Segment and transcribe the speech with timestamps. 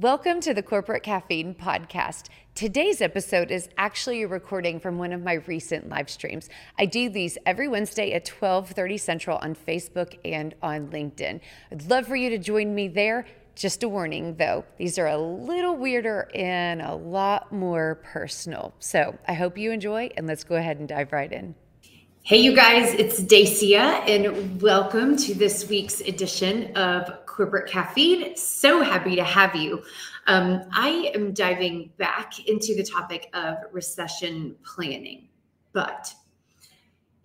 [0.00, 2.24] Welcome to the Corporate Caffeine Podcast.
[2.56, 6.48] Today's episode is actually a recording from one of my recent live streams.
[6.76, 11.38] I do these every Wednesday at 12:30 Central on Facebook and on LinkedIn.
[11.70, 13.24] I'd love for you to join me there.
[13.54, 18.74] Just a warning though, these are a little weirder and a lot more personal.
[18.80, 21.54] So I hope you enjoy and let's go ahead and dive right in.
[22.26, 28.34] Hey, you guys, it's Dacia, and welcome to this week's edition of Corporate Caffeine.
[28.34, 29.82] So happy to have you.
[30.26, 35.28] Um, I am diving back into the topic of recession planning.
[35.74, 36.14] But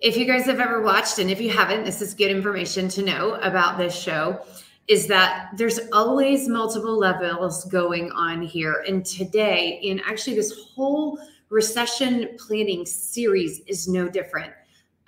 [0.01, 3.01] if you guys have ever watched, and if you haven't, this is good information to
[3.01, 4.41] know about this show.
[4.89, 8.83] Is that there's always multiple levels going on here.
[8.85, 14.51] And today, and actually, this whole recession planning series is no different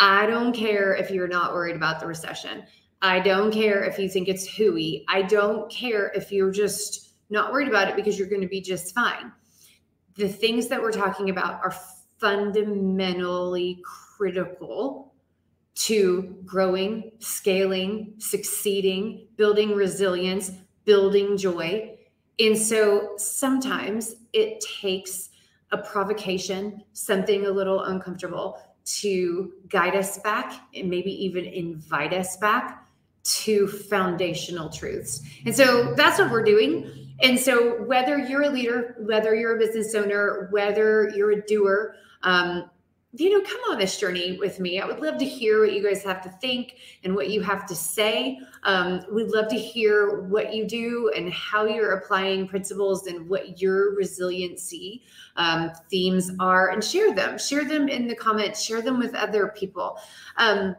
[0.02, 2.64] I don't care if you're not worried about the recession.
[3.04, 5.06] I don't care if you think it's hooey.
[5.08, 8.62] I don't care if you're just not worried about it because you're going to be
[8.62, 9.32] just fine.
[10.16, 11.76] The things that we're talking about are
[12.18, 13.80] fundamentally
[14.18, 15.14] critical
[15.76, 20.50] to growing, scaling, succeeding, building resilience,
[20.84, 21.96] building joy.
[22.40, 25.30] And so sometimes it takes
[25.72, 32.38] a provocation, something a little uncomfortable to guide us back and maybe even invite us
[32.38, 32.88] back
[33.24, 35.22] to foundational truths.
[35.46, 37.14] And so that's what we're doing.
[37.22, 41.96] And so whether you're a leader, whether you're a business owner, whether you're a doer,
[42.24, 42.70] um,
[43.14, 44.80] you know, come on this journey with me.
[44.80, 47.66] I would love to hear what you guys have to think and what you have
[47.68, 48.40] to say.
[48.64, 53.62] Um, we'd love to hear what you do and how you're applying principles and what
[53.62, 55.04] your resiliency
[55.36, 57.38] um, themes are, and share them.
[57.38, 58.62] Share them in the comments.
[58.62, 59.98] Share them with other people.
[60.38, 60.76] Um,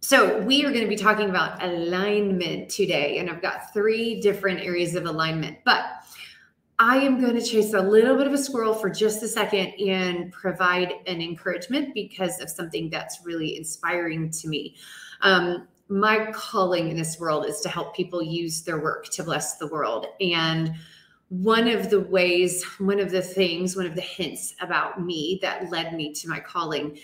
[0.00, 4.60] so we are going to be talking about alignment today, and I've got three different
[4.60, 5.84] areas of alignment, but
[6.78, 9.72] I am going to chase a little bit of a squirrel for just a second
[9.80, 14.76] and provide an encouragement because of something that's really inspiring to me.
[15.22, 19.56] Um, my calling in this world is to help people use their work to bless
[19.56, 20.06] the world.
[20.20, 20.74] And
[21.28, 25.70] one of the ways, one of the things, one of the hints about me that
[25.70, 26.98] led me to my calling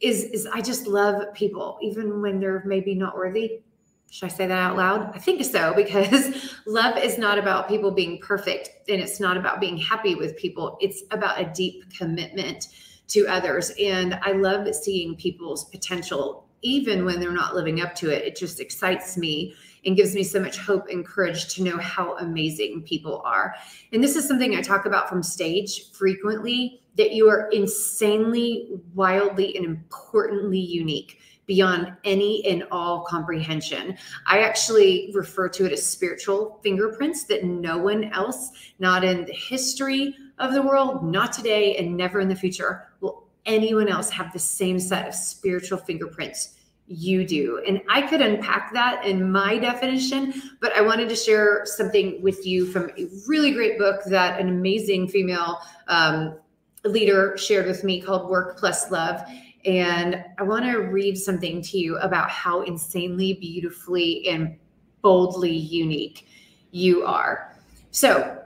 [0.00, 3.62] is, is I just love people, even when they're maybe not worthy
[4.10, 5.10] should I say that out loud?
[5.14, 9.60] I think so because love is not about people being perfect and it's not about
[9.60, 10.78] being happy with people.
[10.80, 12.68] It's about a deep commitment
[13.08, 13.72] to others.
[13.80, 18.24] And I love seeing people's potential, even when they're not living up to it.
[18.24, 22.16] It just excites me and gives me so much hope and courage to know how
[22.18, 23.54] amazing people are.
[23.92, 29.54] And this is something I talk about from stage frequently that you are insanely, wildly,
[29.54, 33.96] and importantly unique beyond any and all comprehension.
[34.26, 39.32] I actually refer to it as spiritual fingerprints that no one else, not in the
[39.32, 44.32] history of the world, not today, and never in the future, will anyone else have
[44.32, 46.54] the same set of spiritual fingerprints
[46.88, 47.62] you do.
[47.66, 52.46] And I could unpack that in my definition, but I wanted to share something with
[52.46, 55.58] you from a really great book that an amazing female
[55.88, 56.36] um,
[56.84, 59.20] leader shared with me called Work Plus Love.
[59.66, 64.56] And I want to read something to you about how insanely beautifully and
[65.02, 66.28] boldly unique
[66.70, 67.56] you are.
[67.90, 68.42] So,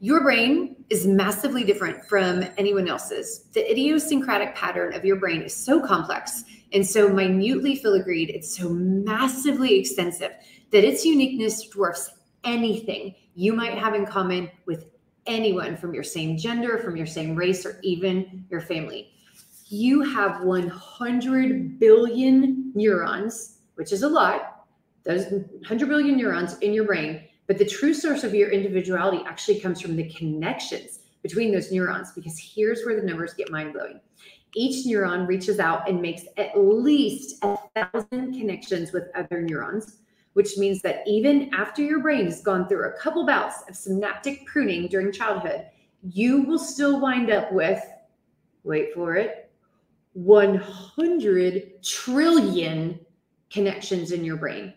[0.00, 3.44] your brain is massively different from anyone else's.
[3.52, 6.42] The idiosyncratic pattern of your brain is so complex
[6.72, 10.32] and so minutely filigreed, it's so massively extensive
[10.70, 12.10] that its uniqueness dwarfs
[12.44, 14.86] anything you might have in common with
[15.26, 19.11] anyone from your same gender, from your same race, or even your family
[19.72, 24.66] you have 100 billion neurons, which is a lot,
[25.04, 27.22] those 100 billion neurons in your brain.
[27.46, 32.12] But the true source of your individuality actually comes from the connections between those neurons,
[32.12, 33.98] because here's where the numbers get mind blowing.
[34.54, 40.00] Each neuron reaches out and makes at least a thousand connections with other neurons,
[40.34, 44.44] which means that even after your brain has gone through a couple bouts of synaptic
[44.46, 45.64] pruning during childhood,
[46.02, 47.82] you will still wind up with,
[48.64, 49.41] wait for it,
[50.14, 53.00] 100 trillion
[53.50, 54.74] connections in your brain.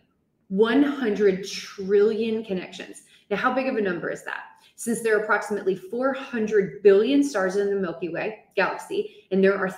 [0.48, 3.02] 100 trillion connections.
[3.30, 4.44] Now, how big of a number is that?
[4.76, 9.74] Since there are approximately 400 billion stars in the Milky Way galaxy, and there are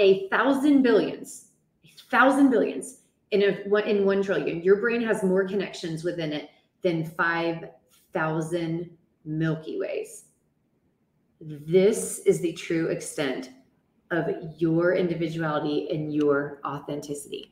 [0.00, 1.48] a thousand billions,
[1.84, 3.00] a thousand billions
[3.32, 6.50] in a in one trillion, your brain has more connections within it
[6.82, 8.90] than 5,000
[9.24, 10.24] Milky Ways.
[11.40, 13.50] This is the true extent
[14.10, 17.50] of your individuality and your authenticity.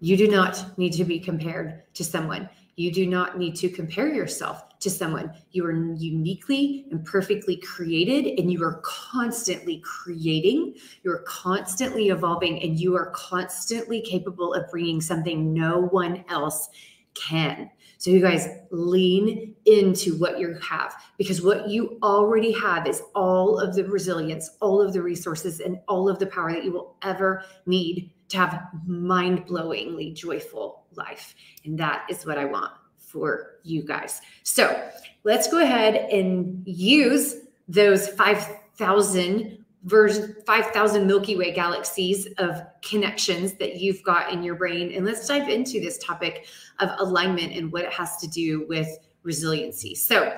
[0.00, 2.48] You do not need to be compared to someone.
[2.76, 5.34] You do not need to compare yourself to someone.
[5.52, 10.76] You are uniquely and perfectly created, and you are constantly creating.
[11.02, 16.70] You're constantly evolving, and you are constantly capable of bringing something no one else
[17.12, 17.70] can.
[18.00, 23.60] So, you guys lean into what you have because what you already have is all
[23.60, 26.96] of the resilience, all of the resources, and all of the power that you will
[27.02, 31.34] ever need to have mind blowingly joyful life.
[31.66, 34.22] And that is what I want for you guys.
[34.44, 34.82] So,
[35.24, 37.36] let's go ahead and use
[37.68, 44.92] those 5,000 version 5000 milky way galaxies of connections that you've got in your brain
[44.94, 46.46] and let's dive into this topic
[46.80, 48.88] of alignment and what it has to do with
[49.22, 50.36] resiliency so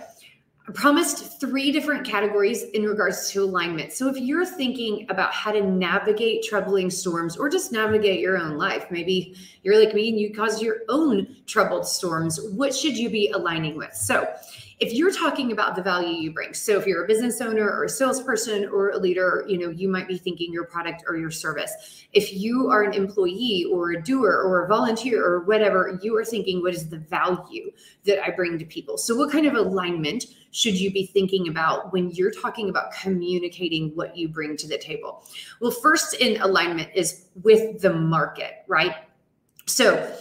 [0.68, 3.92] I promised three different categories in regards to alignment.
[3.92, 8.56] So, if you're thinking about how to navigate troubling storms or just navigate your own
[8.56, 9.34] life, maybe
[9.64, 13.76] you're like me and you cause your own troubled storms, what should you be aligning
[13.76, 13.92] with?
[13.92, 14.32] So,
[14.82, 17.84] if you're talking about the value you bring so if you're a business owner or
[17.84, 21.30] a salesperson or a leader you know you might be thinking your product or your
[21.30, 22.04] service.
[22.12, 26.24] If you are an employee or a doer or a volunteer or whatever you are
[26.24, 27.70] thinking what is the value
[28.06, 28.98] that i bring to people?
[28.98, 33.92] So what kind of alignment should you be thinking about when you're talking about communicating
[33.94, 35.24] what you bring to the table?
[35.60, 38.96] Well first in alignment is with the market right?
[39.66, 40.12] So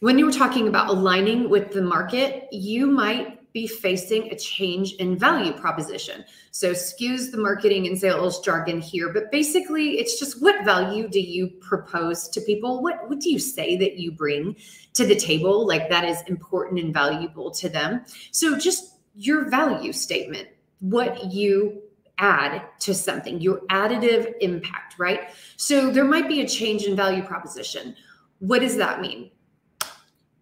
[0.00, 4.94] when you were talking about aligning with the market, you might be facing a change
[4.94, 6.24] in value proposition.
[6.50, 11.20] So, excuse the marketing and sales jargon here, but basically, it's just what value do
[11.20, 12.82] you propose to people?
[12.82, 14.56] What, what do you say that you bring
[14.94, 15.66] to the table?
[15.66, 18.04] Like that is important and valuable to them.
[18.32, 20.48] So, just your value statement,
[20.80, 21.80] what you
[22.18, 25.30] add to something, your additive impact, right?
[25.56, 27.94] So, there might be a change in value proposition.
[28.40, 29.30] What does that mean?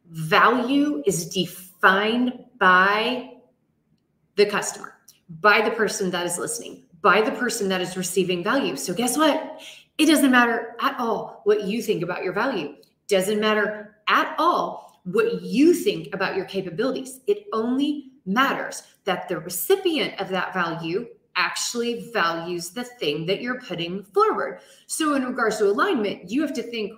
[0.09, 2.33] Value is defined
[2.63, 3.29] by
[4.37, 4.95] the customer,
[5.41, 8.77] by the person that is listening, by the person that is receiving value.
[8.77, 9.61] So, guess what?
[9.99, 12.77] It doesn't matter at all what you think about your value.
[13.09, 17.19] Doesn't matter at all what you think about your capabilities.
[17.27, 23.61] It only matters that the recipient of that value actually values the thing that you're
[23.61, 24.61] putting forward.
[24.87, 26.93] So, in regards to alignment, you have to think,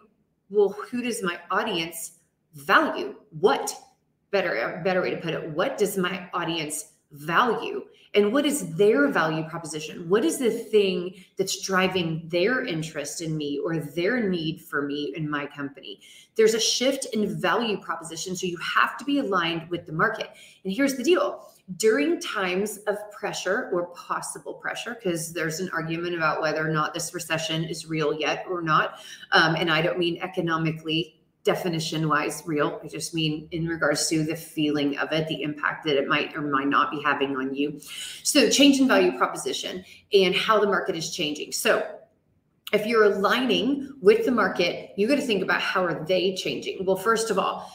[0.50, 2.18] well, who does my audience
[2.52, 3.14] value?
[3.40, 3.74] What
[4.34, 5.48] better better way to put it.
[5.50, 6.76] What does my audience
[7.12, 7.84] value?
[8.14, 10.08] And what is their value proposition?
[10.08, 15.12] What is the thing that's driving their interest in me or their need for me
[15.16, 16.00] in my company?
[16.36, 20.30] There's a shift in value proposition so you have to be aligned with the market.
[20.64, 21.48] And here's the deal.
[21.76, 26.92] During times of pressure or possible pressure because there's an argument about whether or not
[26.92, 29.00] this recession is real yet or not
[29.32, 32.80] um, and i don't mean economically definition wise real.
[32.82, 36.34] I just mean in regards to the feeling of it, the impact that it might
[36.34, 37.80] or might not be having on you.
[38.22, 41.52] So, change in value proposition and how the market is changing.
[41.52, 41.86] So,
[42.72, 46.84] if you're aligning with the market, you got to think about how are they changing.
[46.84, 47.70] Well, first of all,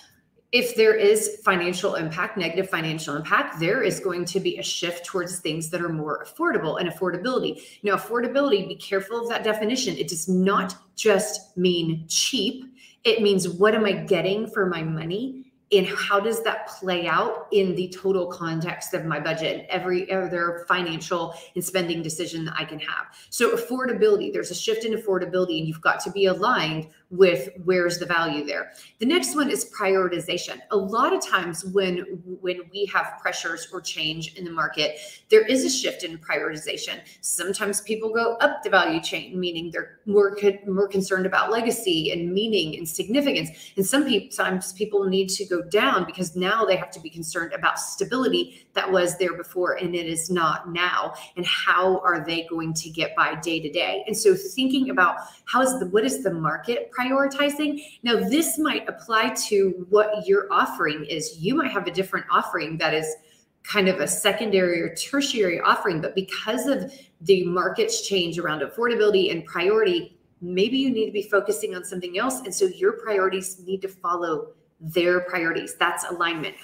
[0.52, 5.06] if there is financial impact, negative financial impact, there is going to be a shift
[5.06, 7.62] towards things that are more affordable and affordability.
[7.84, 9.96] Now, affordability, be careful of that definition.
[9.96, 12.66] It does not just mean cheap
[13.04, 15.50] it means what am I getting for my money?
[15.72, 20.66] and how does that play out in the total context of my budget every other
[20.68, 25.60] financial and spending decision that i can have so affordability there's a shift in affordability
[25.60, 28.72] and you've got to be aligned with where's the value there.
[29.00, 30.60] The next one is prioritization.
[30.72, 32.00] A lot of times when
[32.42, 35.00] when we have pressures or change in the market
[35.30, 37.00] there is a shift in prioritization.
[37.22, 40.38] Sometimes people go up the value chain meaning they're more
[40.68, 43.50] more concerned about legacy and meaning and significance.
[43.76, 47.80] And sometimes people need to go down because now they have to be concerned about
[47.80, 51.16] stability that was there before and it is not now.
[51.36, 54.04] And how are they going to get by day to day?
[54.06, 58.88] And so thinking about how is the what is the market prioritizing now this might
[58.90, 63.16] apply to what your offering is you might have a different offering that is
[63.64, 66.92] kind of a secondary or tertiary offering but because of
[67.22, 72.18] the market's change around affordability and priority maybe you need to be focusing on something
[72.18, 75.76] else and so your priorities need to follow their priorities.
[75.76, 76.56] That's alignment.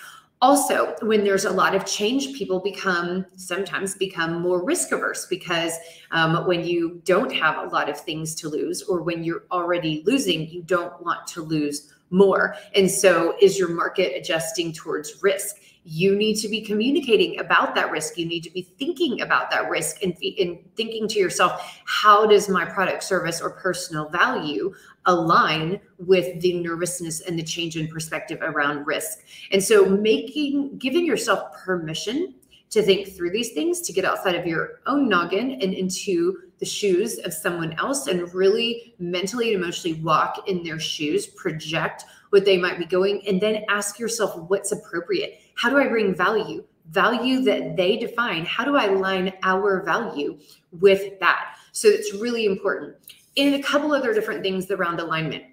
[0.45, 5.73] Also, when there's a lot of change, people become sometimes become more risk averse because
[6.11, 10.03] um, when you don't have a lot of things to lose, or when you're already
[10.05, 12.55] losing, you don't want to lose more.
[12.75, 15.55] And so, is your market adjusting towards risk?
[15.87, 18.17] you need to be communicating about that risk.
[18.17, 22.49] You need to be thinking about that risk and, and thinking to yourself, how does
[22.49, 24.73] my product, service, or personal value
[25.05, 29.19] align with the nervousness and the change in perspective around risk.
[29.51, 32.35] And so making giving yourself permission
[32.71, 36.65] to think through these things, to get outside of your own noggin and into the
[36.65, 42.43] shoes of someone else and really mentally and emotionally walk in their shoes, project what
[42.43, 45.39] they might be going, and then ask yourself what's appropriate.
[45.55, 46.63] How do I bring value?
[46.89, 48.45] Value that they define.
[48.45, 50.37] How do I align our value
[50.71, 51.55] with that?
[51.71, 52.95] So it's really important.
[53.37, 55.43] And a couple other different things around alignment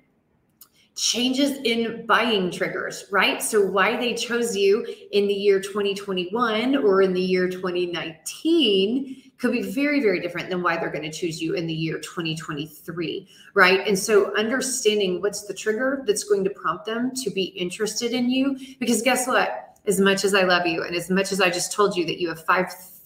[0.94, 3.42] changes in buying triggers, right?
[3.42, 9.52] So, why they chose you in the year 2021 or in the year 2019 could
[9.52, 13.28] be very, very different than why they're going to choose you in the year 2023,
[13.54, 13.86] right?
[13.86, 18.30] And so, understanding what's the trigger that's going to prompt them to be interested in
[18.30, 19.78] you, because guess what?
[19.86, 22.20] As much as I love you, and as much as I just told you that
[22.20, 22.44] you have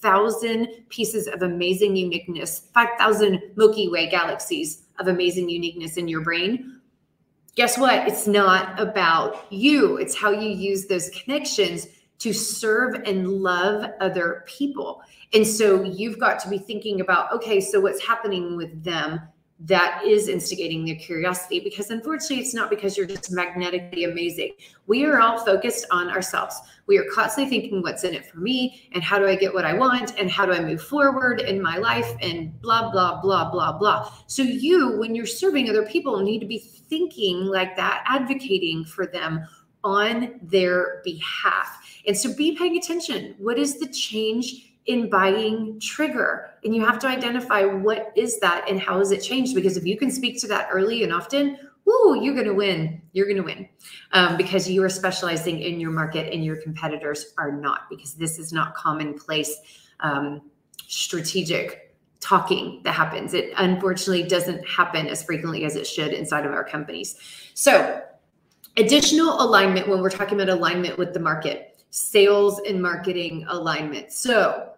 [0.06, 6.80] 5,000 pieces of amazing uniqueness, 5,000 Milky Way galaxies of amazing uniqueness in your brain,
[7.56, 8.06] guess what?
[8.06, 14.44] It's not about you, it's how you use those connections to serve and love other
[14.46, 15.02] people.
[15.34, 19.20] And so you've got to be thinking about okay, so what's happening with them
[19.58, 24.52] that is instigating their curiosity because unfortunately it's not because you're just magnetically amazing.
[24.86, 26.60] We are all focused on ourselves.
[26.86, 28.88] We are constantly thinking what's in it for me?
[28.92, 30.18] And how do i get what i want?
[30.18, 32.14] And how do i move forward in my life?
[32.20, 34.12] And blah blah blah blah blah.
[34.26, 39.06] So you when you're serving other people need to be thinking like that advocating for
[39.06, 39.46] them
[39.84, 41.80] on their behalf.
[42.06, 43.36] And so be paying attention.
[43.38, 48.68] What is the change in buying trigger and you have to identify what is that
[48.68, 51.58] and how has it changed because if you can speak to that early and often
[51.88, 53.00] Ooh, you're going to win.
[53.12, 53.68] You're going to win
[54.12, 58.38] um, because you are specializing in your market and your competitors are not, because this
[58.38, 59.60] is not commonplace
[60.00, 60.42] um,
[60.88, 63.34] strategic talking that happens.
[63.34, 67.16] It unfortunately doesn't happen as frequently as it should inside of our companies.
[67.54, 68.02] So,
[68.76, 74.12] additional alignment when we're talking about alignment with the market, sales and marketing alignment.
[74.12, 74.72] So,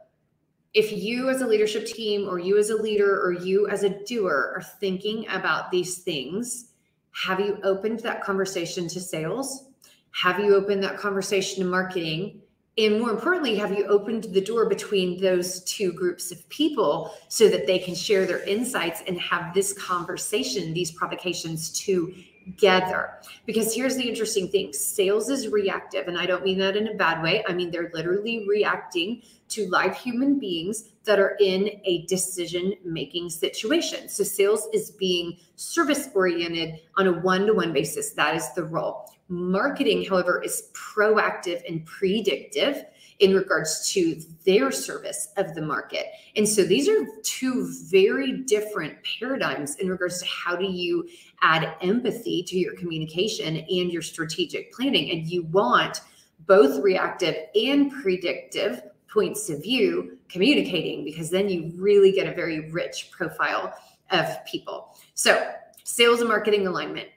[0.78, 4.04] if you as a leadership team or you as a leader or you as a
[4.04, 6.66] doer are thinking about these things,
[7.10, 9.70] have you opened that conversation to sales?
[10.12, 12.42] Have you opened that conversation to marketing?
[12.76, 17.48] And more importantly, have you opened the door between those two groups of people so
[17.48, 22.14] that they can share their insights and have this conversation, these provocations to
[22.48, 23.10] together.
[23.46, 26.08] Because here's the interesting thing sales is reactive.
[26.08, 27.44] And I don't mean that in a bad way.
[27.46, 33.30] I mean, they're literally reacting to live human beings that are in a decision making
[33.30, 34.08] situation.
[34.08, 38.10] So sales is being service oriented on a one to one basis.
[38.12, 39.10] That is the role.
[39.28, 42.84] Marketing, however, is proactive and predictive
[43.20, 46.06] in regards to their service of the market.
[46.36, 51.08] And so these are two very different paradigms in regards to how do you
[51.42, 55.10] add empathy to your communication and your strategic planning.
[55.10, 56.00] And you want
[56.46, 58.82] both reactive and predictive
[59.12, 63.74] points of view communicating because then you really get a very rich profile
[64.10, 64.96] of people.
[65.14, 65.52] So,
[65.84, 67.08] sales and marketing alignment.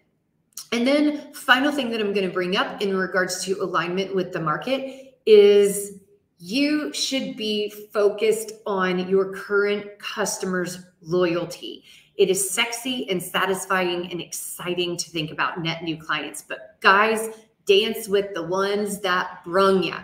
[0.72, 4.31] And then, final thing that I'm going to bring up in regards to alignment with
[4.31, 6.00] the market is
[6.40, 11.84] you should be focused on your current customers' loyalty.
[12.16, 17.30] It is sexy and satisfying and exciting to think about net new clients, but guys,
[17.66, 19.96] dance with the ones that brung you,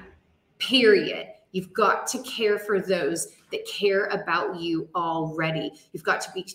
[0.60, 1.28] period.
[1.52, 5.72] You've got to care for those that care about you already.
[5.92, 6.46] You've got to be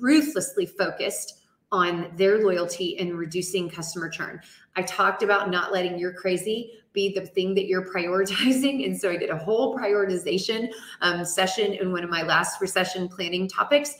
[0.00, 1.40] ruthlessly focused
[1.72, 4.40] on their loyalty and reducing customer churn.
[4.76, 8.84] I talked about not letting your crazy be the thing that you're prioritizing.
[8.84, 10.70] And so I did a whole prioritization
[11.00, 13.96] um, session in one of my last recession planning topics.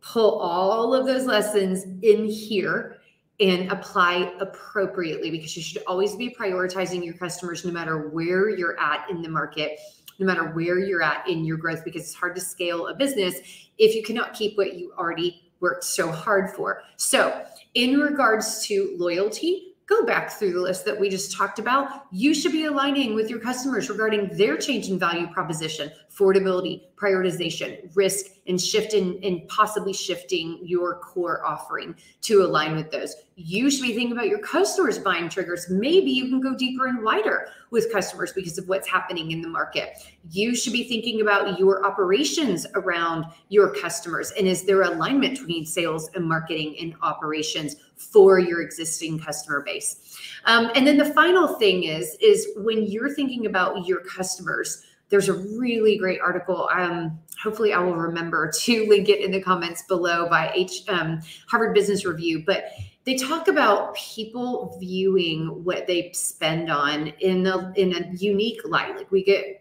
[0.00, 2.98] Pull all of those lessons in here
[3.40, 8.78] and apply appropriately because you should always be prioritizing your customers no matter where you're
[8.78, 9.80] at in the market
[10.20, 13.40] no matter where you're at in your growth because it's hard to scale a business
[13.78, 17.44] if you cannot keep what you already worked so hard for so
[17.74, 22.06] in regards to loyalty go back through the list that we just talked about.
[22.10, 27.94] You should be aligning with your customers regarding their change in value proposition, affordability, prioritization,
[27.96, 33.16] risk, and shift in and possibly shifting your core offering to align with those.
[33.36, 35.68] You should be thinking about your customers' buying triggers.
[35.68, 39.48] Maybe you can go deeper and wider with customers because of what's happening in the
[39.48, 39.94] market.
[40.30, 45.66] You should be thinking about your operations around your customers and is there alignment between
[45.66, 50.16] sales and marketing and operations for your existing customer base.
[50.44, 55.28] Um, and then the final thing is is when you're thinking about your customers there's
[55.28, 56.68] a really great article.
[56.72, 61.20] Um, hopefully, I will remember to link it in the comments below by H, um,
[61.48, 62.42] Harvard Business Review.
[62.44, 62.64] But
[63.04, 68.96] they talk about people viewing what they spend on in a in a unique light.
[68.96, 69.60] Like we get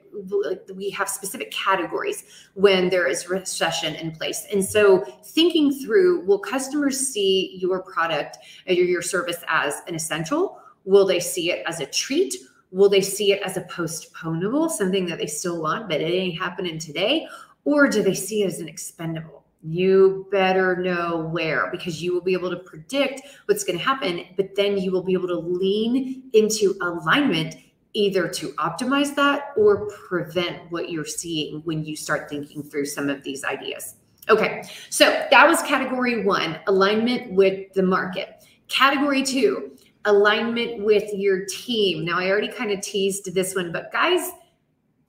[0.76, 2.24] we have specific categories
[2.54, 4.46] when there is recession in place.
[4.52, 10.60] And so thinking through, will customers see your product or your service as an essential?
[10.86, 12.36] Will they see it as a treat?
[12.74, 16.42] Will they see it as a postponable, something that they still want, but it ain't
[16.42, 17.28] happening today?
[17.66, 19.44] Or do they see it as an expendable?
[19.62, 24.26] You better know where because you will be able to predict what's going to happen,
[24.36, 27.56] but then you will be able to lean into alignment
[27.94, 33.08] either to optimize that or prevent what you're seeing when you start thinking through some
[33.08, 33.96] of these ideas.
[34.30, 38.44] Okay, so that was category one alignment with the market.
[38.68, 39.73] Category two,
[40.06, 42.06] alignment with your team.
[42.06, 44.32] Now, I already kind of teased this one, but guys,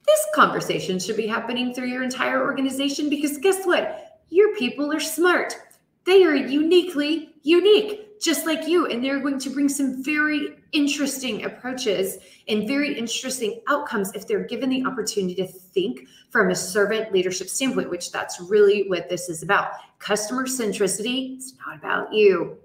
[0.07, 4.21] this conversation should be happening through your entire organization because guess what?
[4.29, 5.57] Your people are smart.
[6.05, 8.87] They are uniquely unique, just like you.
[8.87, 14.45] And they're going to bring some very interesting approaches and very interesting outcomes if they're
[14.45, 19.29] given the opportunity to think from a servant leadership standpoint, which that's really what this
[19.29, 19.71] is about.
[19.99, 22.59] Customer centricity, it's not about you.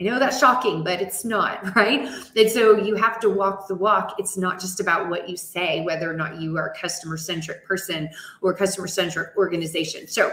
[0.00, 2.08] I know that's shocking, but it's not, right?
[2.36, 4.16] And so you have to walk the walk.
[4.18, 7.64] It's not just about what you say, whether or not you are a customer centric
[7.64, 8.08] person
[8.40, 10.08] or customer centric organization.
[10.08, 10.32] So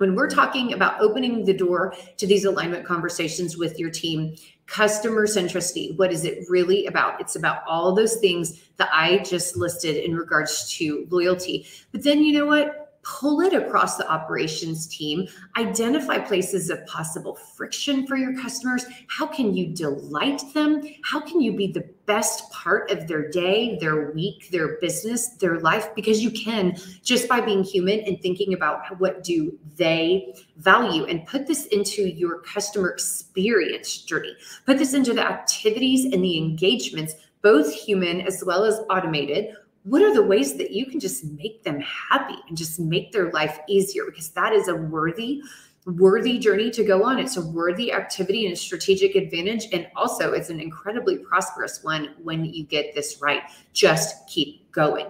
[0.00, 4.34] when we're talking about opening the door to these alignment conversations with your team,
[4.66, 7.20] customer centricity, what is it really about?
[7.20, 11.66] It's about all those things that I just listed in regards to loyalty.
[11.92, 12.79] But then you know what?
[13.02, 15.26] Pull it across the operations team,
[15.56, 18.84] identify places of possible friction for your customers.
[19.08, 20.82] How can you delight them?
[21.02, 25.60] How can you be the best part of their day, their week, their business, their
[25.60, 25.94] life?
[25.94, 31.26] Because you can just by being human and thinking about what do they value and
[31.26, 34.34] put this into your customer experience journey.
[34.66, 39.54] Put this into the activities and the engagements both human as well as automated
[39.84, 43.30] what are the ways that you can just make them happy and just make their
[43.32, 44.04] life easier?
[44.04, 45.42] Because that is a worthy
[45.86, 47.18] worthy journey to go on.
[47.18, 49.66] It's a worthy activity and a strategic advantage.
[49.72, 53.42] And also it's an incredibly prosperous one when you get this right.
[53.72, 55.06] Just keep going.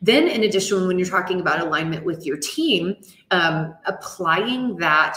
[0.00, 2.96] Then in addition when you're talking about alignment with your team
[3.30, 5.16] um, applying that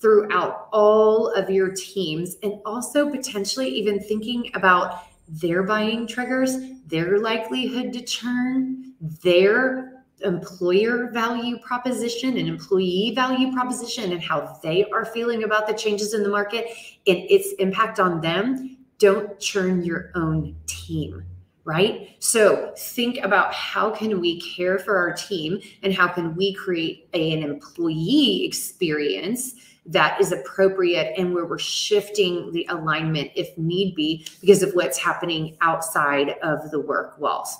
[0.00, 7.18] throughout all of your teams and also potentially even thinking about their buying triggers, their
[7.20, 15.06] likelihood to churn, their employer value proposition and employee value proposition, and how they are
[15.06, 16.66] feeling about the changes in the market
[17.06, 18.76] and its impact on them.
[18.98, 21.24] Don't churn your own team
[21.64, 26.54] right so think about how can we care for our team and how can we
[26.54, 29.56] create a, an employee experience
[29.90, 34.96] that is appropriate and where we're shifting the alignment if need be because of what's
[34.96, 37.56] happening outside of the work walls.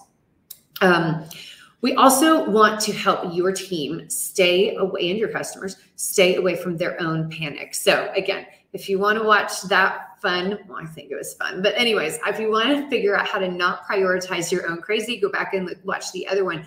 [0.80, 1.24] Um,
[1.82, 6.76] we also want to help your team stay away and your customers stay away from
[6.76, 7.74] their own panic.
[7.74, 11.62] So, again, if you want to watch that fun, well, I think it was fun,
[11.62, 15.18] but, anyways, if you want to figure out how to not prioritize your own crazy,
[15.18, 16.64] go back and watch the other one.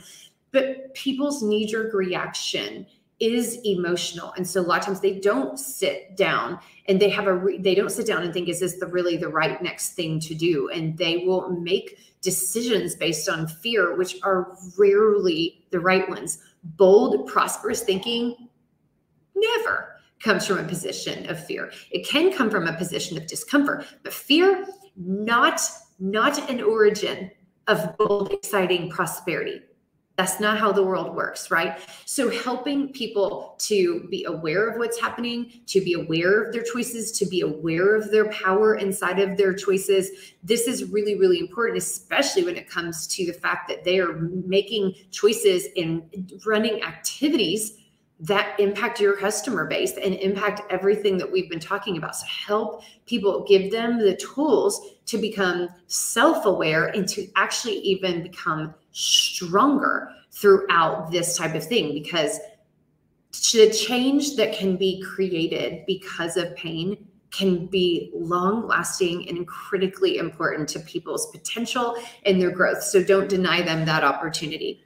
[0.52, 2.86] But people's knee jerk reaction
[3.19, 4.34] is emotional.
[4.36, 7.58] And so a lot of times they don't sit down and they have a re-
[7.58, 10.36] they don't sit down and think is this the really the right next thing to
[10.36, 10.69] do?
[10.69, 16.39] And they will make decisions based on fear which are rarely the right ones.
[16.63, 18.49] Bold prosperous thinking
[19.36, 21.71] never comes from a position of fear.
[21.91, 25.62] It can come from a position of discomfort but fear not
[25.99, 27.32] not an origin
[27.67, 29.62] of bold exciting prosperity
[30.15, 31.80] that's not how the world works, right?
[32.06, 37.12] So, helping people to be aware of what's happening, to be aware of their choices,
[37.13, 40.34] to be aware of their power inside of their choices.
[40.43, 44.13] This is really, really important, especially when it comes to the fact that they are
[44.13, 47.80] making choices and running activities
[48.19, 52.15] that impact your customer base and impact everything that we've been talking about.
[52.15, 58.21] So, help people give them the tools to become self aware and to actually even
[58.21, 62.40] become stronger throughout this type of thing because
[63.52, 70.18] the change that can be created because of pain can be long lasting and critically
[70.18, 72.84] important to people's potential and their growth.
[72.84, 74.83] So don't deny them that opportunity.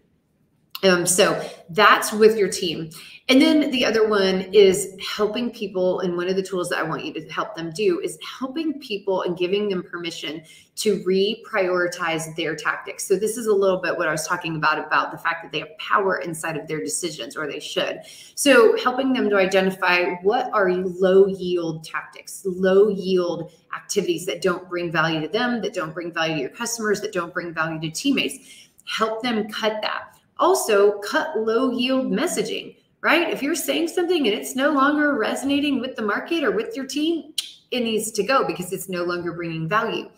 [0.83, 2.91] Um, so that's with your team.
[3.29, 5.99] And then the other one is helping people.
[5.99, 8.79] And one of the tools that I want you to help them do is helping
[8.79, 10.43] people and giving them permission
[10.77, 13.05] to reprioritize their tactics.
[13.05, 15.51] So this is a little bit what I was talking about about the fact that
[15.51, 18.01] they have power inside of their decisions, or they should.
[18.35, 24.69] So helping them to identify what are low yield tactics, low yield activities that don't
[24.69, 27.81] bring value to them, that don't bring value to your customers, that don't bring value
[27.81, 28.69] to teammates.
[28.85, 30.16] Help them cut that.
[30.39, 33.30] Also, cut low yield messaging right?
[33.30, 36.86] If you're saying something and it's no longer resonating with the market or with your
[36.86, 37.34] team,
[37.69, 40.10] it needs to go because it's no longer bringing value.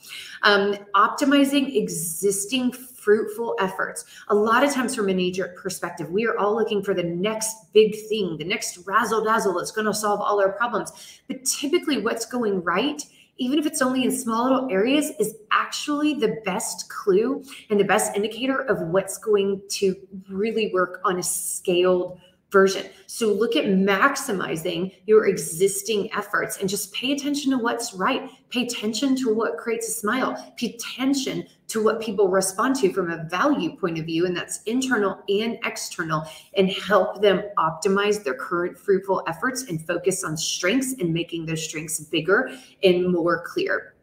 [0.44, 4.06] Um, optimizing existing fruitful efforts.
[4.28, 7.74] A lot of times, from a jerk perspective, we are all looking for the next
[7.74, 11.22] big thing, the next razzle dazzle that's going to solve all our problems.
[11.28, 13.04] But typically, what's going right
[13.40, 17.86] even if it's only in small little areas, is actually the best clue and the
[17.86, 19.96] best indicator of what's going to
[20.30, 22.20] really work on a scaled
[22.52, 22.88] version.
[23.06, 28.30] So look at maximizing your existing efforts and just pay attention to what's right.
[28.50, 30.54] Pay attention to what creates a smile.
[30.58, 34.64] Pay attention to what people respond to from a value point of view, and that's
[34.64, 36.24] internal and external,
[36.58, 41.64] and help them optimize their current fruitful efforts and focus on strengths and making those
[41.64, 42.50] strengths bigger
[42.84, 43.94] and more clear.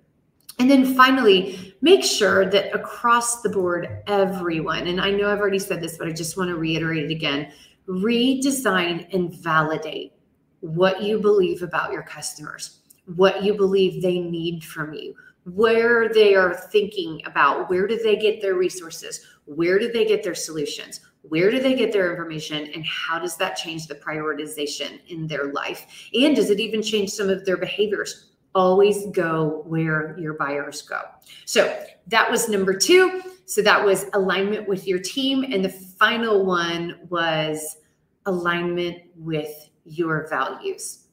[0.59, 5.59] And then finally, make sure that across the board, everyone, and I know I've already
[5.59, 7.53] said this, but I just want to reiterate it again
[7.89, 10.13] redesign and validate
[10.61, 12.81] what you believe about your customers,
[13.15, 18.17] what you believe they need from you, where they are thinking about where do they
[18.17, 22.69] get their resources, where do they get their solutions, where do they get their information,
[22.75, 25.87] and how does that change the prioritization in their life?
[26.15, 28.31] And does it even change some of their behaviors?
[28.55, 31.01] Always go where your buyers go.
[31.45, 33.23] So that was number two.
[33.45, 35.45] So that was alignment with your team.
[35.45, 37.79] And the final one was
[38.27, 41.07] alignment with your values.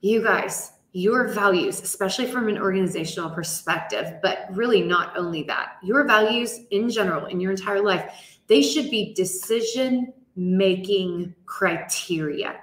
[0.00, 6.04] You guys, your values, especially from an organizational perspective, but really not only that, your
[6.04, 12.60] values in general, in your entire life, they should be decision making criteria.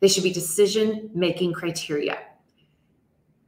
[0.00, 2.18] They should be decision making criteria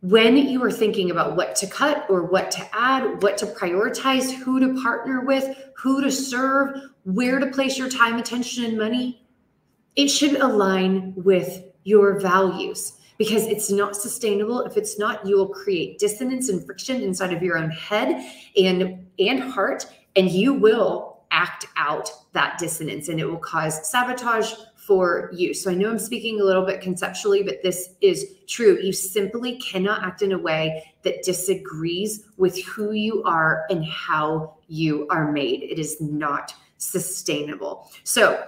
[0.05, 4.31] when you are thinking about what to cut or what to add, what to prioritize,
[4.31, 9.27] who to partner with, who to serve, where to place your time, attention, and money,
[9.97, 15.49] it should align with your values because it's not sustainable if it's not you will
[15.49, 19.87] create dissonance and friction inside of your own head and and heart
[20.17, 24.53] and you will act out that dissonance and it will cause sabotage
[24.87, 25.55] for you.
[25.55, 28.79] So I know I'm speaking a little bit conceptually, but this is true.
[28.83, 34.57] You simply cannot act in a way that disagrees with who you are and how
[34.69, 35.63] you are made.
[35.63, 37.91] It is not sustainable.
[38.05, 38.47] So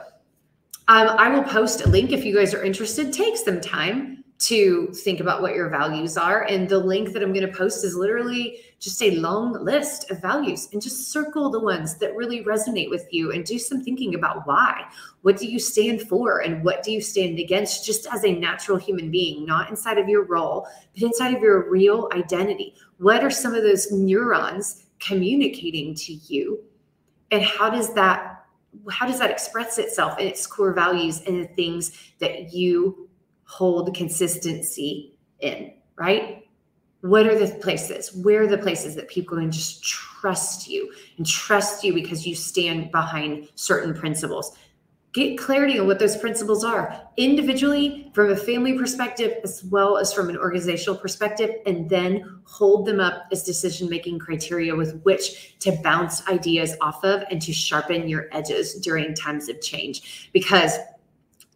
[0.89, 3.13] um, I will post a link if you guys are interested.
[3.13, 6.43] Take some time to think about what your values are.
[6.43, 10.21] And the link that I'm going to post is literally just a long list of
[10.21, 14.15] values and just circle the ones that really resonate with you and do some thinking
[14.15, 14.85] about why.
[15.23, 18.77] What do you stand for and what do you stand against just as a natural
[18.77, 22.75] human being, not inside of your role, but inside of your real identity?
[22.99, 26.63] What are some of those neurons communicating to you?
[27.31, 28.35] And how does that
[28.91, 33.09] how does that express itself in its core values and the things that you
[33.47, 36.47] hold consistency in, right?
[37.01, 38.15] What are the places?
[38.15, 42.35] Where are the places that people can just trust you and trust you because you
[42.35, 44.57] stand behind certain principles?
[45.13, 50.13] Get clarity on what those principles are individually, from a family perspective, as well as
[50.13, 55.59] from an organizational perspective, and then hold them up as decision making criteria with which
[55.61, 60.29] to bounce ideas off of and to sharpen your edges during times of change.
[60.35, 60.77] Because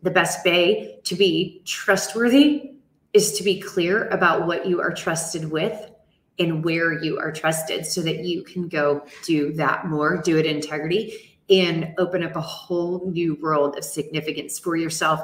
[0.02, 2.72] the best way to be trustworthy
[3.12, 5.90] is to be clear about what you are trusted with
[6.38, 10.46] and where you are trusted so that you can go do that more, do it
[10.46, 15.20] in integrity, and open up a whole new world of significance for yourself,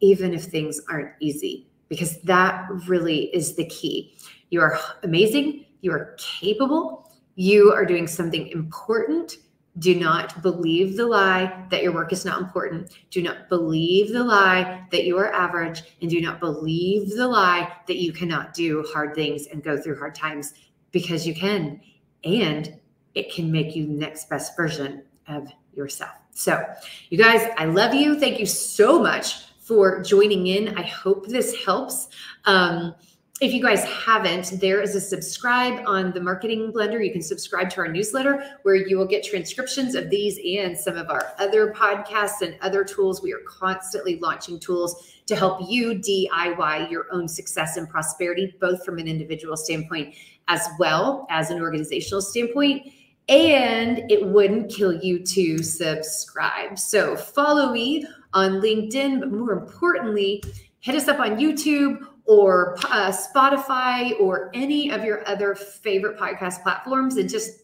[0.00, 4.16] even if things aren't easy, because that really is the key.
[4.50, 9.36] You are amazing, you are capable, you are doing something important
[9.78, 12.90] do not believe the lie that your work is not important.
[13.10, 15.82] Do not believe the lie that you are average.
[16.00, 19.98] And do not believe the lie that you cannot do hard things and go through
[19.98, 20.54] hard times
[20.92, 21.80] because you can.
[22.24, 22.78] And
[23.14, 26.12] it can make you the next best version of yourself.
[26.32, 26.62] So,
[27.10, 28.18] you guys, I love you.
[28.18, 30.76] Thank you so much for joining in.
[30.76, 32.08] I hope this helps.
[32.44, 32.94] Um,
[33.38, 37.04] if you guys haven't, there is a subscribe on the Marketing Blender.
[37.04, 40.96] You can subscribe to our newsletter where you will get transcriptions of these and some
[40.96, 43.22] of our other podcasts and other tools.
[43.22, 48.82] We are constantly launching tools to help you DIY your own success and prosperity, both
[48.86, 50.14] from an individual standpoint
[50.48, 52.90] as well as an organizational standpoint.
[53.28, 56.78] And it wouldn't kill you to subscribe.
[56.78, 60.42] So follow me on LinkedIn, but more importantly,
[60.80, 66.62] hit us up on YouTube or uh, Spotify or any of your other favorite podcast
[66.62, 67.60] platforms and just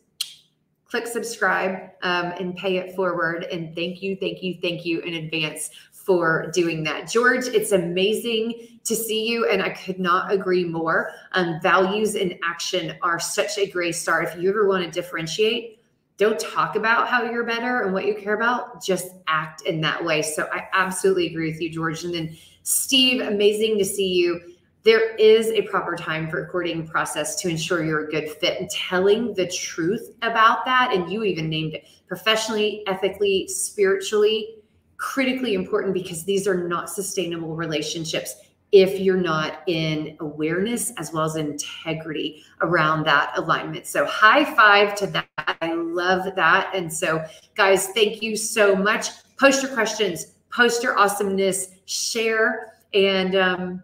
[0.86, 3.44] click subscribe um, and pay it forward.
[3.44, 7.08] And thank you, thank you, thank you in advance for doing that.
[7.08, 11.12] George, it's amazing to see you, and I could not agree more.
[11.32, 14.24] Um, values in action are such a great start.
[14.24, 15.78] If you ever want to differentiate,
[16.18, 20.04] don't talk about how you're better and what you care about, just act in that
[20.04, 20.20] way.
[20.22, 22.04] So I absolutely agree with you, George.
[22.04, 24.51] And then Steve, amazing to see you.
[24.84, 28.68] There is a proper time for recording process to ensure you're a good fit and
[28.68, 30.92] telling the truth about that.
[30.92, 34.56] And you even named it professionally, ethically, spiritually,
[34.96, 38.34] critically important because these are not sustainable relationships
[38.72, 43.86] if you're not in awareness as well as integrity around that alignment.
[43.86, 45.28] So, high five to that.
[45.60, 46.72] I love that.
[46.74, 49.08] And so, guys, thank you so much.
[49.38, 53.82] Post your questions, post your awesomeness, share, and um,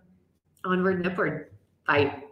[0.69, 1.51] onward and upward.
[1.87, 2.28] Bye.